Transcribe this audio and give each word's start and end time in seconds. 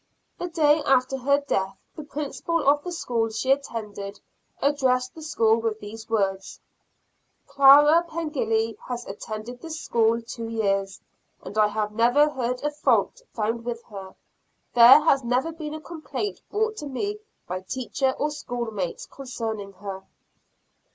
The 0.39 0.47
day 0.47 0.81
after 0.83 1.15
her 1.15 1.41
death, 1.41 1.77
the 1.95 2.01
principal 2.03 2.67
of 2.67 2.83
the 2.83 2.91
school 2.91 3.29
she 3.29 3.51
attended 3.51 4.19
addressed 4.59 5.13
the 5.13 5.21
school 5.21 5.57
with 5.57 5.79
these 5.79 6.09
words 6.09 6.59
"Clara 7.45 8.03
Pengilly 8.09 8.79
has 8.87 9.05
attended 9.05 9.61
this 9.61 9.79
school 9.79 10.19
two 10.19 10.49
years, 10.49 10.99
and 11.43 11.55
I 11.55 11.67
have 11.67 11.91
never 11.91 12.27
heard 12.29 12.63
a 12.63 12.71
fault 12.71 13.21
found 13.35 13.63
with 13.63 13.83
her; 13.91 14.15
there 14.73 15.01
has 15.01 15.23
never 15.23 15.51
been 15.51 15.75
a 15.75 15.79
complaint 15.79 16.41
brought 16.49 16.77
to 16.77 16.87
me 16.87 17.19
by 17.47 17.61
teacher 17.61 18.13
or 18.17 18.31
schoolmates 18.31 19.05
concerning 19.05 19.73
her." 19.73 20.01